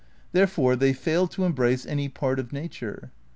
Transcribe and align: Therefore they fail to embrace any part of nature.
Therefore 0.31 0.75
they 0.75 0.93
fail 0.93 1.27
to 1.27 1.43
embrace 1.45 1.85
any 1.85 2.09
part 2.09 2.39
of 2.39 2.51
nature. 2.51 3.11